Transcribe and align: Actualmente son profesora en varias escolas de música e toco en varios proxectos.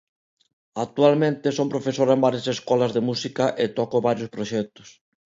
Actualmente 0.85 1.47
son 1.57 1.67
profesora 1.73 2.15
en 2.15 2.23
varias 2.25 2.47
escolas 2.55 2.91
de 2.95 3.05
música 3.09 3.45
e 3.63 3.65
toco 3.77 3.95
en 3.97 4.05
varios 4.09 4.33
proxectos. 4.35 4.87